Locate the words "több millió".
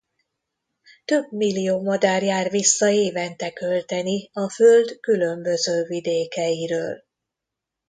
1.05-1.81